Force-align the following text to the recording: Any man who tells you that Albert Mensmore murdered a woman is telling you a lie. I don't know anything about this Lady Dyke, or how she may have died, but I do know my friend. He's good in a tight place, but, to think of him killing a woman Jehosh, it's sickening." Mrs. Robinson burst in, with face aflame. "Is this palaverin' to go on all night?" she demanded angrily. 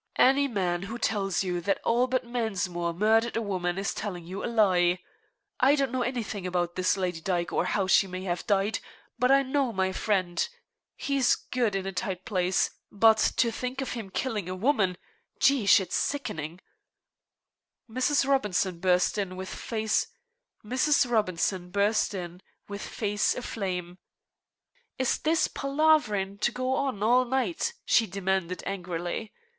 Any 0.17 0.47
man 0.47 0.81
who 0.81 0.97
tells 0.97 1.43
you 1.43 1.61
that 1.61 1.79
Albert 1.85 2.23
Mensmore 2.23 2.91
murdered 2.91 3.37
a 3.37 3.41
woman 3.43 3.77
is 3.77 3.93
telling 3.93 4.25
you 4.25 4.43
a 4.43 4.47
lie. 4.49 4.97
I 5.59 5.75
don't 5.75 5.91
know 5.91 6.01
anything 6.01 6.47
about 6.47 6.73
this 6.73 6.97
Lady 6.97 7.21
Dyke, 7.21 7.53
or 7.53 7.65
how 7.65 7.85
she 7.85 8.07
may 8.07 8.23
have 8.23 8.47
died, 8.47 8.79
but 9.19 9.29
I 9.29 9.43
do 9.43 9.49
know 9.49 9.71
my 9.71 9.91
friend. 9.91 10.49
He's 10.95 11.35
good 11.35 11.75
in 11.75 11.85
a 11.85 11.91
tight 11.91 12.25
place, 12.25 12.71
but, 12.91 13.33
to 13.37 13.51
think 13.51 13.79
of 13.79 13.91
him 13.91 14.09
killing 14.09 14.49
a 14.49 14.55
woman 14.55 14.97
Jehosh, 15.39 15.79
it's 15.79 15.97
sickening." 15.97 16.61
Mrs. 17.87 18.27
Robinson 18.27 18.79
burst 18.79 19.19
in, 19.19 19.35
with 19.35 19.49
face 19.49 20.07
aflame. 20.65 21.37
"Is 24.97 25.19
this 25.19 25.47
palaverin' 25.47 26.39
to 26.39 26.51
go 26.51 26.73
on 26.73 27.03
all 27.03 27.23
night?" 27.23 27.73
she 27.85 28.07
demanded 28.07 28.63
angrily. 28.65 29.31